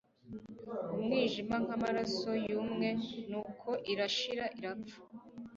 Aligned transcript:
Umwijima 0.93 1.55
nkamaraso 1.63 2.31
yumye 2.47 2.89
nuko 3.29 3.69
irashira 3.91 4.45
irapfa 4.59 4.99